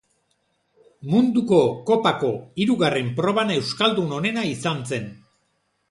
Munduko 1.11 1.59
kopako 1.91 2.31
hirugarren 2.65 3.13
proban 3.21 3.55
euskaldun 3.59 4.17
onena 4.21 4.49
izan 4.57 4.85
zen. 4.93 5.11